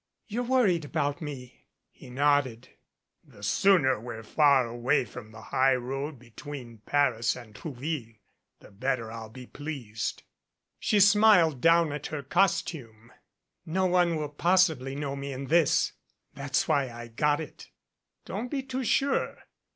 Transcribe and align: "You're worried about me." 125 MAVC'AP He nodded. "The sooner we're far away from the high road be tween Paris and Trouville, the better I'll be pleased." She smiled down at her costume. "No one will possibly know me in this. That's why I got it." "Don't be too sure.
"You're 0.25 0.41
worried 0.45 0.83
about 0.83 1.21
me." 1.21 1.67
125 1.99 1.99
MAVC'AP 1.99 1.99
He 1.99 2.09
nodded. 2.09 2.69
"The 3.23 3.43
sooner 3.43 3.99
we're 3.99 4.23
far 4.23 4.65
away 4.65 5.05
from 5.05 5.29
the 5.31 5.41
high 5.43 5.75
road 5.75 6.17
be 6.17 6.31
tween 6.31 6.79
Paris 6.87 7.35
and 7.35 7.53
Trouville, 7.53 8.15
the 8.61 8.71
better 8.71 9.11
I'll 9.11 9.29
be 9.29 9.45
pleased." 9.45 10.23
She 10.79 10.99
smiled 10.99 11.61
down 11.61 11.91
at 11.93 12.07
her 12.07 12.23
costume. 12.23 13.11
"No 13.63 13.85
one 13.85 14.15
will 14.15 14.29
possibly 14.29 14.95
know 14.95 15.15
me 15.15 15.31
in 15.33 15.49
this. 15.49 15.91
That's 16.33 16.67
why 16.67 16.89
I 16.89 17.07
got 17.09 17.39
it." 17.39 17.69
"Don't 18.25 18.49
be 18.49 18.63
too 18.63 18.83
sure. 18.83 19.37